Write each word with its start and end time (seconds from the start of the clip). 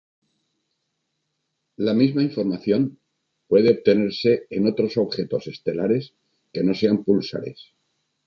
La 1.77 1.93
misma 1.93 2.23
información 2.23 2.97
puede 3.47 3.69
obtenerse 3.69 4.47
en 4.49 4.65
otros 4.65 4.97
objetos 4.97 5.45
estelares 5.45 6.15
que 6.51 6.63
no 6.63 6.73
sean 6.73 7.03
púlsares. 7.03 7.75